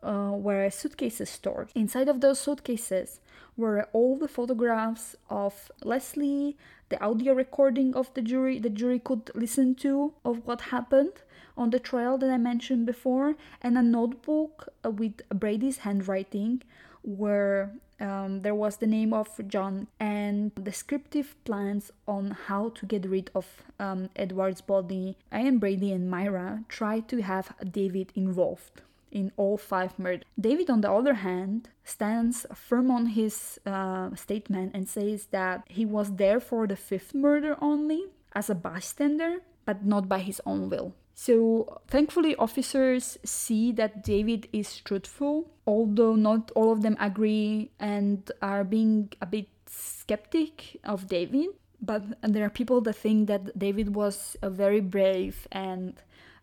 uh, 0.04 0.32
were 0.34 0.70
suitcases 0.70 1.30
stored. 1.30 1.70
Inside 1.76 2.10
of 2.10 2.22
those 2.22 2.40
suitcases 2.40 3.20
were 3.58 3.88
all 3.94 4.18
the 4.18 4.28
photographs 4.28 5.16
of 5.30 5.72
Lesley, 5.84 6.58
the 6.90 7.02
audio 7.04 7.34
recording 7.34 7.94
of 7.96 8.14
the 8.14 8.22
jury 8.22 8.60
the 8.60 8.70
jury 8.70 9.00
could 9.00 9.30
listen 9.36 9.76
to 9.76 10.14
of 10.24 10.46
what 10.46 10.62
happened 10.62 11.14
on 11.58 11.70
the 11.70 11.80
trial 11.80 12.18
that 12.18 12.30
I 12.30 12.38
mentioned 12.38 12.86
before, 12.86 13.36
and 13.62 13.78
a 13.78 13.82
notebook 13.82 14.70
uh, 14.86 14.90
with 14.90 15.22
Brady's 15.30 15.80
handwriting 15.80 16.64
where 17.04 17.72
um, 18.00 18.42
there 18.42 18.56
was 18.56 18.78
the 18.78 18.88
name 18.88 19.14
of 19.14 19.30
John 19.48 19.88
and 20.00 20.56
descriptive 20.56 21.36
plans 21.44 21.92
on 22.08 22.32
how 22.48 22.70
to 22.70 22.86
get 22.86 23.06
rid 23.06 23.30
of 23.36 23.46
um, 23.80 24.10
Edward's 24.16 24.62
body. 24.62 25.18
I 25.32 25.40
and 25.40 25.60
Brady 25.60 25.92
and 25.92 26.10
Myra 26.10 26.64
tried 26.70 27.10
to 27.10 27.22
have 27.22 27.54
David 27.72 28.14
involved 28.16 28.82
in 29.12 29.32
all 29.38 29.58
five 29.58 29.98
murders. 29.98 30.24
David, 30.40 30.70
on 30.70 30.82
the 30.82 30.92
other 30.92 31.16
hand, 31.16 31.70
stands 31.84 32.46
firm 32.54 32.92
on 32.92 33.08
his 33.08 33.60
uh, 33.66 34.14
statement 34.16 34.72
and 34.74 34.88
says 34.88 35.28
that 35.28 35.64
he 35.68 35.86
was 35.86 36.16
there 36.16 36.40
for 36.40 36.68
the 36.68 36.76
fifth 36.76 37.14
murder 37.14 37.58
only 37.62 38.06
as 38.34 38.50
a 38.50 38.56
bystander, 38.56 39.40
but 39.66 39.86
not 39.86 40.08
by 40.08 40.20
his 40.20 40.42
own 40.46 40.70
will. 40.70 40.94
So, 41.14 41.82
thankfully, 41.88 42.34
officers 42.38 43.18
see 43.26 43.74
that 43.74 44.04
David 44.06 44.48
is 44.54 44.80
truthful, 44.80 45.52
although 45.68 46.16
not 46.16 46.50
all 46.56 46.72
of 46.72 46.82
them 46.82 46.96
agree 46.98 47.72
and 47.78 48.32
are 48.42 48.64
being 48.64 49.12
a 49.22 49.26
bit 49.26 49.50
skeptic 49.66 50.80
of 50.86 51.08
David. 51.08 51.48
But 51.82 52.04
there 52.22 52.46
are 52.46 52.50
people 52.50 52.80
that 52.82 52.96
think 52.96 53.28
that 53.28 53.58
David 53.60 53.96
was 53.96 54.38
very 54.42 54.80
brave 54.80 55.46
and 55.52 56.02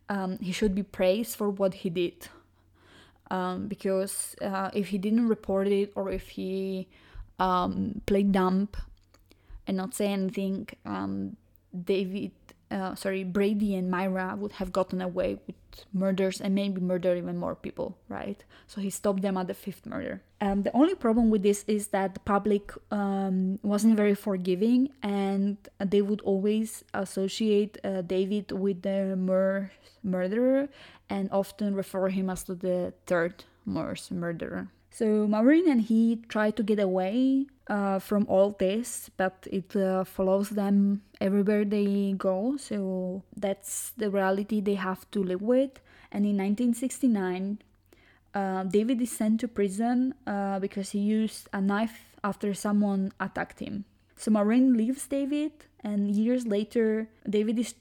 um, 0.09 0.39
he 0.41 0.53
should 0.53 0.75
be 0.75 0.83
praised 0.83 1.37
for 1.37 1.51
what 1.51 1.75
he 1.75 1.91
did. 1.91 2.29
Um, 3.31 3.67
because 3.67 4.37
uh, 4.41 4.71
if 4.73 4.89
he 4.89 4.99
didn't 4.99 5.29
report 5.29 5.67
it 5.67 5.91
or 5.97 6.11
if 6.11 6.29
he 6.29 6.87
um, 7.41 8.01
played 8.07 8.31
dumb 8.31 8.69
and 9.67 9.77
not 9.77 9.95
say 9.95 10.07
anything, 10.07 10.69
um, 10.85 11.37
David 11.85 12.31
uh, 12.71 12.95
sorry, 12.95 13.25
Brady 13.25 13.75
and 13.75 13.91
Myra 13.91 14.35
would 14.37 14.53
have 14.53 14.73
gotten 14.73 15.01
away 15.01 15.39
with 15.47 15.57
murders 15.93 16.41
and 16.41 16.55
maybe 16.55 16.81
murder 16.81 17.15
even 17.15 17.37
more 17.37 17.55
people, 17.55 17.97
right? 18.09 18.43
So 18.67 18.81
he 18.81 18.91
stopped 18.91 19.23
them 19.23 19.37
at 19.37 19.47
the 19.47 19.55
fifth 19.55 19.87
murder. 19.87 20.23
Um, 20.41 20.63
the 20.63 20.75
only 20.75 20.95
problem 20.95 21.31
with 21.31 21.43
this 21.43 21.65
is 21.69 21.89
that 21.89 22.15
the 22.15 22.21
public 22.21 22.73
um, 22.91 23.59
wasn't 23.63 23.97
very 23.97 24.15
forgiving 24.15 24.91
and 25.03 25.57
they 25.79 26.03
would 26.03 26.21
always 26.23 26.85
associate 26.93 27.79
uh, 27.85 28.03
David 28.03 28.53
with 28.53 28.83
the 28.83 29.17
mur- 29.17 29.71
murderer 30.03 30.69
and 31.09 31.31
often 31.31 31.75
refer 31.75 32.09
him 32.09 32.29
as 32.31 32.43
to 32.45 32.55
the 32.55 32.93
third 33.07 33.45
murderer. 33.65 34.69
So 34.97 35.27
Maureen 35.27 35.69
and 35.69 35.83
he 35.83 36.23
try 36.27 36.51
to 36.53 36.63
get 36.63 36.79
away 36.79 37.45
uh, 37.67 37.99
from 37.99 38.25
all 38.31 38.57
this, 38.59 39.11
but 39.19 39.47
it 39.53 39.77
uh, 39.77 40.05
follows 40.05 40.49
them 40.49 41.03
everywhere 41.21 41.67
they 41.67 42.15
go. 42.17 42.57
So 42.57 43.23
that's 43.37 43.91
the 43.99 44.09
reality 44.11 44.63
they 44.63 44.77
have 44.77 45.05
to 45.11 45.23
live 45.23 45.43
with. 45.43 45.81
And 46.11 46.25
in 46.25 46.39
1969, 46.39 47.59
uh, 48.35 48.65
David 48.65 49.03
is 49.03 49.13
sent 49.13 49.41
to 49.41 49.49
prison 49.49 50.15
uh, 50.27 50.61
because 50.61 50.93
he 50.93 51.01
used 51.01 51.47
a 51.53 51.61
knife 51.61 52.17
after 52.25 52.55
someone 52.55 53.13
attacked 53.21 53.61
him. 53.61 53.85
So 54.17 54.31
Maureen 54.31 54.79
leaves 54.79 55.07
David, 55.07 55.53
and 55.85 56.11
years 56.11 56.47
later, 56.47 57.11
David 57.29 57.59
is 57.59 57.75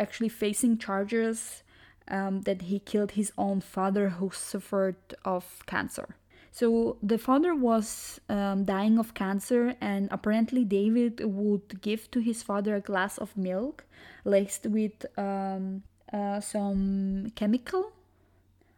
actually 0.00 0.30
facing 0.30 0.78
charges 0.78 1.62
um, 2.08 2.40
that 2.40 2.62
he 2.62 2.80
killed 2.80 3.12
his 3.12 3.30
own 3.38 3.60
father 3.60 4.08
who 4.18 4.32
suffered 4.34 4.96
of 5.24 5.62
cancer. 5.66 6.16
So 6.56 6.96
the 7.02 7.18
father 7.18 7.54
was 7.54 8.18
um, 8.30 8.64
dying 8.64 8.98
of 8.98 9.12
cancer, 9.12 9.74
and 9.78 10.08
apparently 10.10 10.64
David 10.64 11.20
would 11.22 11.82
give 11.82 12.10
to 12.12 12.20
his 12.20 12.42
father 12.42 12.76
a 12.76 12.80
glass 12.80 13.18
of 13.18 13.36
milk 13.36 13.84
laced 14.24 14.64
with 14.64 15.04
um, 15.18 15.82
uh, 16.10 16.40
some 16.40 17.30
chemical. 17.34 17.92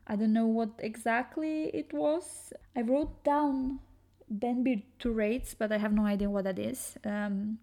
I 0.09 0.17
don't 0.17 0.33
know 0.33 0.49
what 0.49 0.71
exactly 0.81 1.71
it 1.73 1.93
was. 1.93 2.53
I 2.75 2.81
wrote 2.83 3.23
down 3.23 3.79
barbiturates, 4.27 5.55
but 5.57 5.71
I 5.71 5.79
have 5.79 5.93
no 5.93 6.05
idea 6.05 6.29
what 6.29 6.51
that 6.51 6.59
is. 6.59 6.97
Um, 7.05 7.59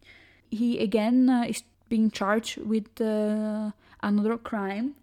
he 0.50 0.80
again 0.80 1.30
uh, 1.30 1.44
is 1.44 1.64
being 1.90 2.10
charged 2.10 2.60
with 2.60 3.02
uh, 3.02 3.72
another 4.02 4.38
crime. 4.38 4.96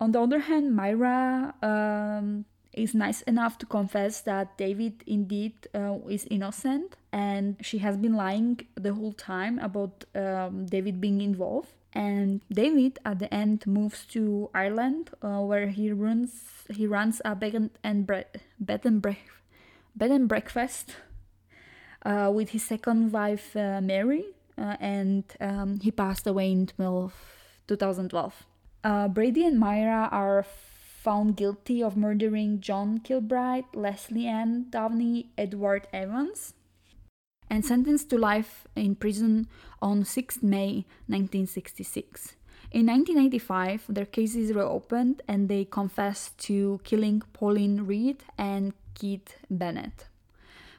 On 0.00 0.12
the 0.12 0.20
other 0.22 0.38
hand, 0.38 0.74
Myra 0.74 1.52
um, 1.60 2.46
is 2.76 2.94
nice 2.94 3.22
enough 3.22 3.58
to 3.58 3.66
confess 3.66 4.20
that 4.22 4.56
David 4.58 5.02
indeed 5.06 5.54
uh, 5.74 5.98
is 6.08 6.26
innocent 6.30 6.96
and 7.12 7.56
she 7.60 7.78
has 7.78 7.96
been 7.96 8.14
lying 8.14 8.60
the 8.74 8.92
whole 8.92 9.12
time 9.12 9.58
about 9.58 10.04
um, 10.14 10.66
David 10.66 11.00
being 11.00 11.20
involved. 11.20 11.70
And 11.94 12.42
David 12.52 12.98
at 13.06 13.18
the 13.18 13.32
end 13.32 13.66
moves 13.66 14.04
to 14.06 14.50
Ireland 14.54 15.10
uh, 15.22 15.40
where 15.40 15.68
he 15.68 15.90
runs 15.92 16.30
he 16.68 16.86
runs 16.86 17.22
a 17.24 17.34
bed 17.34 17.70
and, 17.82 18.06
bre- 18.06 18.36
bed 18.60 18.84
and, 18.84 19.00
bre- 19.00 19.24
bed 19.94 20.10
and 20.10 20.28
breakfast 20.28 20.96
uh, 22.04 22.30
with 22.34 22.50
his 22.50 22.62
second 22.64 23.12
wife 23.12 23.56
uh, 23.56 23.80
Mary 23.80 24.26
uh, 24.58 24.76
and 24.78 25.24
um, 25.40 25.80
he 25.80 25.90
passed 25.90 26.26
away 26.26 26.52
in 26.52 26.66
12, 26.66 27.14
2012. 27.68 28.46
Uh, 28.84 29.08
Brady 29.08 29.44
and 29.46 29.58
Myra 29.58 30.08
are 30.12 30.44
found 31.06 31.36
guilty 31.36 31.80
of 31.80 31.96
murdering 31.96 32.60
John 32.60 32.98
Kilbride, 32.98 33.66
Lesley 33.74 34.26
Ann 34.26 34.66
Downey, 34.70 35.30
Edward 35.38 35.86
Evans, 35.92 36.52
and 37.48 37.64
sentenced 37.64 38.10
to 38.10 38.18
life 38.18 38.66
in 38.74 38.96
prison 38.96 39.46
on 39.80 40.04
6 40.04 40.42
May 40.42 40.84
1966. 41.06 42.34
In 42.72 42.86
1985, 42.86 43.84
their 43.88 44.04
cases 44.04 44.50
is 44.50 44.56
reopened 44.56 45.22
and 45.28 45.48
they 45.48 45.64
confessed 45.64 46.38
to 46.38 46.80
killing 46.82 47.22
Pauline 47.32 47.86
Reade 47.86 48.24
and 48.36 48.72
Keith 48.94 49.36
Bennett. 49.48 50.08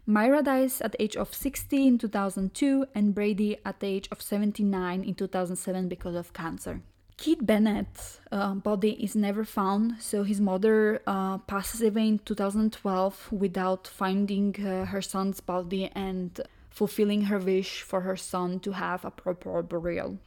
Myra 0.06 0.44
dies 0.44 0.82
at 0.82 0.92
the 0.92 1.04
age 1.04 1.16
of 1.16 1.34
60 1.34 1.88
in 1.88 1.98
2002 1.98 2.86
and 2.94 3.16
Brady 3.16 3.56
at 3.64 3.80
the 3.80 3.88
age 3.88 4.10
of 4.12 4.22
79 4.22 5.06
in 5.06 5.16
2007 5.16 5.88
because 5.88 6.16
of 6.16 6.34
cancer. 6.34 6.82
Keith 7.18 7.40
Bennett's 7.42 8.20
uh, 8.32 8.54
body 8.54 8.92
is 9.04 9.16
never 9.16 9.44
found, 9.44 9.96
so 10.00 10.22
his 10.22 10.40
mother 10.40 11.02
uh, 11.08 11.40
passes 11.40 11.82
away 11.82 12.08
in 12.08 12.20
2012 12.20 13.32
without 13.32 13.88
finding 13.88 14.56
uh, 14.64 14.86
her 14.86 15.02
son's 15.02 15.40
body 15.40 15.90
and 15.96 16.40
fulfilling 16.70 17.24
her 17.24 17.40
wish 17.40 17.82
for 17.82 18.02
her 18.02 18.16
son 18.16 18.60
to 18.60 18.74
have 18.74 19.04
a 19.04 19.10
proper 19.10 19.64
burial. 19.64 20.20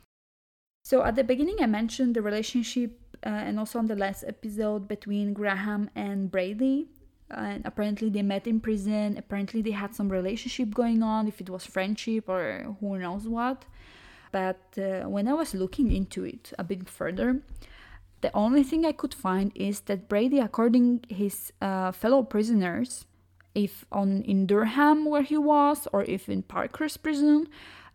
So, 0.83 1.05
at 1.05 1.15
the 1.15 1.23
beginning, 1.23 1.59
I 1.61 1.67
mentioned 1.67 2.17
the 2.17 2.23
relationship 2.23 2.99
uh, 3.25 3.29
and 3.29 3.61
also 3.61 3.79
on 3.79 3.87
the 3.87 3.95
last 3.95 4.25
episode 4.27 4.89
between 4.89 5.33
Graham 5.33 5.91
and 5.95 6.29
Brady. 6.29 6.89
And 7.31 7.65
apparently, 7.65 8.11
they 8.11 8.23
met 8.23 8.49
in 8.49 8.59
prison. 8.59 9.17
Apparently, 9.17 9.63
they 9.63 9.71
had 9.71 9.95
some 9.95 10.09
relationship 10.09 10.75
going 10.75 11.05
on, 11.05 11.29
if 11.29 11.41
it 11.41 11.49
was 11.49 11.65
friendship 11.65 12.29
or 12.29 12.75
who 12.81 12.99
knows 12.99 13.29
what. 13.29 13.65
But 14.33 14.61
uh, 14.79 15.09
when 15.09 15.29
I 15.29 15.35
was 15.35 15.55
looking 15.55 15.91
into 15.93 16.25
it 16.25 16.53
a 16.59 16.65
bit 16.65 16.89
further, 16.89 17.43
The 18.21 18.31
only 18.35 18.63
thing 18.63 18.85
I 18.85 18.93
could 18.93 19.15
find 19.15 19.51
is 19.55 19.81
that 19.83 20.09
Brady, 20.09 20.41
according 20.41 21.05
his 21.09 21.53
uh, 21.63 21.91
fellow 21.93 22.23
prisoners, 22.23 23.07
if 23.55 23.85
on 23.91 24.23
in 24.23 24.47
Durham 24.47 25.07
where 25.07 25.23
he 25.23 25.39
was, 25.39 25.89
or 25.93 26.05
if 26.05 26.29
in 26.29 26.43
Parkhurst 26.43 27.03
prison, 27.03 27.49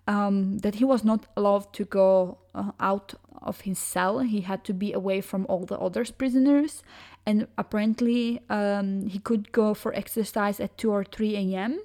um, 0.07 0.59
that 0.59 0.75
he 0.75 0.85
was 0.85 1.03
not 1.03 1.27
allowed 1.37 1.71
to 1.73 1.85
go 1.85 2.37
uh, 2.55 2.71
out 2.79 3.13
of 3.41 3.61
his 3.61 3.77
cell. 3.79 4.19
He 4.19 4.41
had 4.41 4.63
to 4.65 4.73
be 4.73 4.93
away 4.93 5.21
from 5.21 5.45
all 5.47 5.65
the 5.65 5.77
other 5.79 6.03
prisoners, 6.05 6.83
and 7.25 7.47
apparently 7.57 8.41
um, 8.49 9.05
he 9.07 9.19
could 9.19 9.51
go 9.51 9.73
for 9.73 9.93
exercise 9.93 10.59
at 10.59 10.77
2 10.77 10.91
or 10.91 11.03
3 11.03 11.35
a.m. 11.53 11.79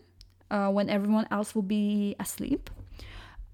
Uh, 0.50 0.68
when 0.70 0.88
everyone 0.90 1.26
else 1.30 1.54
will 1.54 1.62
be 1.62 2.16
asleep. 2.18 2.70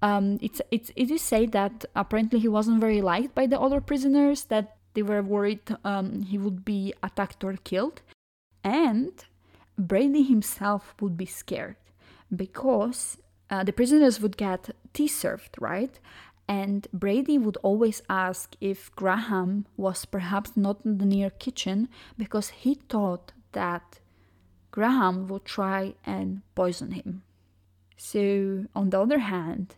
Um, 0.01 0.37
it's, 0.41 0.61
it's, 0.69 0.91
it 0.95 1.09
is 1.09 1.21
said 1.21 1.51
that 1.53 1.85
apparently 1.95 2.39
he 2.39 2.47
wasn't 2.47 2.79
very 2.79 3.01
liked 3.01 3.33
by 3.33 3.47
the 3.47 3.59
other 3.59 3.81
prisoners, 3.81 4.45
that 4.45 4.77
they 4.93 5.01
were 5.01 5.21
worried 5.21 5.61
um, 5.83 6.23
he 6.23 6.37
would 6.37 6.63
be 6.65 6.93
attacked 7.03 7.43
or 7.43 7.53
killed. 7.63 8.01
And 8.63 9.13
Brady 9.77 10.23
himself 10.23 10.95
would 10.99 11.17
be 11.17 11.25
scared 11.25 11.77
because 12.35 13.17
uh, 13.49 13.63
the 13.63 13.73
prisoners 13.73 14.19
would 14.19 14.37
get 14.37 14.69
tea 14.93 15.07
served, 15.07 15.55
right? 15.59 15.99
And 16.47 16.87
Brady 16.93 17.37
would 17.37 17.57
always 17.57 18.01
ask 18.09 18.55
if 18.61 18.91
Graham 18.95 19.65
was 19.75 20.05
perhaps 20.05 20.55
not 20.55 20.79
in 20.85 20.97
the 20.97 21.05
near 21.05 21.29
kitchen 21.29 21.89
because 22.17 22.49
he 22.49 22.75
thought 22.75 23.33
that 23.51 23.99
Graham 24.71 25.27
would 25.27 25.45
try 25.45 25.95
and 26.05 26.41
poison 26.55 26.91
him. 26.91 27.23
So, 27.97 28.65
on 28.75 28.91
the 28.91 29.01
other 29.01 29.19
hand, 29.19 29.75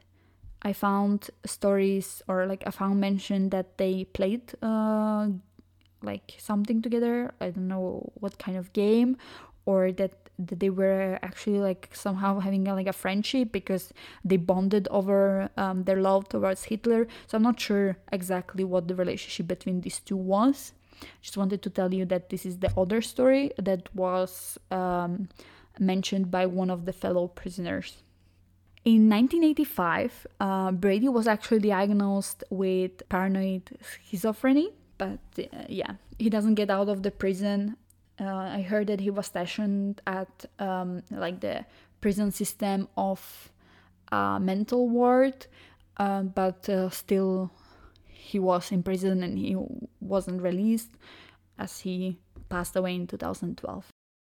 I 0.62 0.74
found 0.74 1.30
stories 1.46 2.22
or 2.28 2.46
like 2.46 2.64
I 2.66 2.72
found 2.72 3.00
mention 3.00 3.50
that 3.50 3.78
they 3.78 4.04
played 4.04 4.54
uh, 4.62 5.30
like 6.02 6.36
something 6.38 6.82
together. 6.82 7.34
I 7.40 7.52
don't 7.52 7.68
know 7.68 8.12
what 8.16 8.38
kind 8.40 8.58
of 8.58 8.74
game, 8.74 9.18
or 9.66 9.92
that, 9.94 10.12
that 10.40 10.60
they 10.60 10.70
were 10.70 11.20
actually 11.22 11.60
like 11.60 11.90
somehow 11.94 12.40
having 12.48 12.68
a, 12.68 12.74
like 12.74 12.88
a 12.88 12.94
friendship 12.94 13.52
because 13.52 13.94
they 14.26 14.38
bonded 14.38 14.88
over 14.90 15.50
um, 15.58 15.84
their 15.84 16.02
love 16.02 16.30
towards 16.30 16.66
Hitler. 16.66 17.08
So 17.28 17.38
I'm 17.38 17.44
not 17.44 17.60
sure 17.60 17.98
exactly 18.12 18.64
what 18.64 18.88
the 18.88 18.96
relationship 18.96 19.48
between 19.48 19.82
these 19.82 20.00
two 20.00 20.18
was. 20.18 20.74
Just 21.22 21.38
wanted 21.38 21.62
to 21.62 21.70
tell 21.70 21.94
you 21.94 22.06
that 22.06 22.30
this 22.30 22.46
is 22.46 22.58
the 22.58 22.72
other 22.78 23.02
story 23.02 23.52
that 23.58 23.94
was 23.96 24.58
um, 24.72 25.30
mentioned 25.80 26.30
by 26.30 26.46
one 26.46 26.70
of 26.70 26.86
the 26.86 26.94
fellow 26.94 27.28
prisoners. 27.28 28.04
In 28.86 29.10
1985, 29.10 30.28
uh, 30.40 30.72
Brady 30.72 31.10
was 31.10 31.28
actually 31.28 31.60
diagnosed 31.60 32.44
with 32.50 33.08
paranoid 33.10 33.70
schizophrenia, 33.82 34.72
but 34.98 35.20
uh, 35.38 35.44
yeah, 35.68 35.94
he 36.18 36.30
doesn't 36.30 36.56
get 36.56 36.70
out 36.70 36.90
of 36.90 37.04
the 37.04 37.12
prison 37.12 37.76
uh, 38.20 38.26
I 38.26 38.62
heard 38.62 38.88
that 38.88 39.00
he 39.00 39.10
was 39.10 39.28
stationed 39.28 40.02
at 40.06 40.46
um, 40.60 41.04
like 41.10 41.40
the 41.40 41.66
prison 42.02 42.32
system 42.32 42.88
of 42.98 43.52
a 44.12 44.40
mental 44.42 44.90
ward, 44.90 45.48
uh, 45.98 46.24
but 46.24 46.68
uh, 46.70 46.90
still 46.90 47.52
he 48.08 48.40
was 48.40 48.72
in 48.72 48.84
prison 48.84 49.24
and 49.24 49.38
he 49.38 49.56
wasn't 50.02 50.42
released 50.42 50.92
as 51.58 51.80
he 51.80 52.20
passed 52.50 52.76
away 52.76 52.96
in 52.96 53.08
2012. 53.08 53.86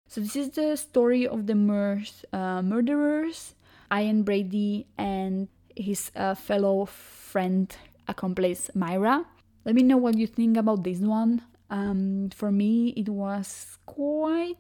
So 0.09 0.21
this 0.21 0.37
is 0.37 0.51
the 0.51 0.77
story 0.77 1.27
of 1.27 1.47
the 1.47 1.55
Moors 1.55 2.25
uh, 2.33 2.63
murderers, 2.63 3.55
Ian 3.93 4.23
Brady 4.23 4.87
and 4.97 5.49
his 5.77 6.11
uh, 6.15 6.35
fellow 6.35 6.87
friend 6.87 7.75
accomplice 8.09 8.71
Myra. 8.75 9.25
Let 9.65 9.75
me 9.75 9.83
know 9.83 9.97
what 9.97 10.17
you 10.17 10.27
think 10.27 10.57
about 10.57 10.85
this 10.85 10.99
one. 10.99 11.43
Um, 11.71 12.31
for 12.35 12.51
me, 12.51 12.89
it 12.97 13.09
was 13.09 13.79
quite 13.87 14.57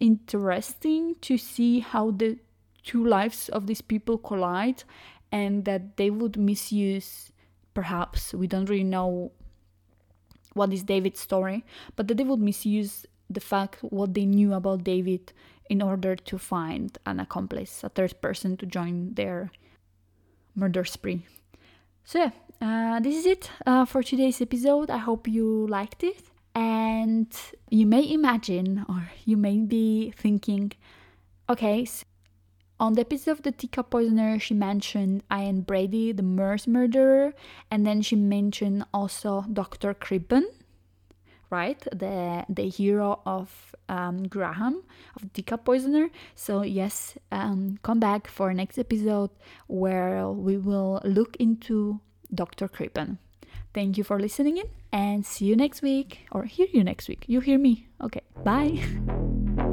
interesting 0.00 1.14
to 1.20 1.38
see 1.38 1.80
how 1.80 2.10
the 2.10 2.38
two 2.82 3.04
lives 3.06 3.48
of 3.48 3.66
these 3.66 3.80
people 3.80 4.18
collide 4.18 4.84
and 5.30 5.64
that 5.64 5.96
they 5.96 6.10
would 6.10 6.36
misuse, 6.36 7.32
perhaps, 7.72 8.34
we 8.34 8.46
don't 8.46 8.68
really 8.68 8.84
know 8.84 9.32
what 10.52 10.72
is 10.72 10.82
David's 10.82 11.20
story, 11.20 11.64
but 11.96 12.08
that 12.08 12.16
they 12.16 12.24
would 12.24 12.40
misuse 12.40 13.06
the 13.28 13.40
fact 13.40 13.78
what 13.80 14.14
they 14.14 14.24
knew 14.24 14.52
about 14.52 14.84
David 14.84 15.32
in 15.68 15.82
order 15.82 16.14
to 16.16 16.38
find 16.38 16.98
an 17.06 17.20
accomplice, 17.20 17.82
a 17.84 17.88
third 17.88 18.20
person 18.20 18.56
to 18.58 18.66
join 18.66 19.14
their 19.14 19.50
murder 20.54 20.84
spree. 20.84 21.26
So, 22.04 22.18
yeah, 22.18 22.30
uh, 22.60 23.00
this 23.00 23.16
is 23.16 23.26
it 23.26 23.50
uh, 23.66 23.84
for 23.84 24.02
today's 24.02 24.40
episode. 24.40 24.90
I 24.90 24.98
hope 24.98 25.26
you 25.26 25.66
liked 25.66 26.04
it. 26.04 26.22
And 26.54 27.34
you 27.70 27.86
may 27.86 28.08
imagine, 28.12 28.84
or 28.88 29.10
you 29.24 29.36
may 29.36 29.58
be 29.58 30.12
thinking, 30.16 30.72
okay, 31.48 31.84
so 31.84 32.04
on 32.78 32.94
the 32.94 33.00
episode 33.00 33.32
of 33.32 33.42
the 33.42 33.52
teacup 33.52 33.90
poisoner, 33.90 34.38
she 34.38 34.54
mentioned 34.54 35.22
Ian 35.32 35.62
Brady, 35.62 36.12
the 36.12 36.22
Moors 36.22 36.66
murderer, 36.66 37.32
and 37.70 37.86
then 37.86 38.02
she 38.02 38.16
mentioned 38.16 38.84
also 38.92 39.44
Dr. 39.52 39.94
Crippen, 39.94 40.46
right? 41.54 41.80
The 41.92 42.44
the 42.48 42.68
hero 42.68 43.20
of 43.24 43.48
um, 43.88 44.26
Graham, 44.28 44.82
of 45.16 45.32
teacup 45.32 45.64
poisoner. 45.64 46.10
So 46.34 46.62
yes, 46.62 47.16
um, 47.30 47.78
come 47.86 48.00
back 48.00 48.26
for 48.26 48.52
next 48.52 48.78
episode 48.78 49.30
where 49.68 50.28
we 50.28 50.56
will 50.58 51.00
look 51.04 51.36
into 51.38 52.00
Dr. 52.34 52.66
Crippen. 52.66 53.18
Thank 53.72 53.98
you 53.98 54.04
for 54.04 54.18
listening 54.18 54.58
in 54.58 54.68
and 54.92 55.26
see 55.26 55.46
you 55.46 55.56
next 55.56 55.82
week 55.82 56.26
or 56.30 56.44
hear 56.44 56.68
you 56.72 56.84
next 56.84 57.08
week. 57.08 57.24
You 57.26 57.40
hear 57.40 57.58
me. 57.58 57.86
Okay, 58.00 58.22
bye. 58.42 58.78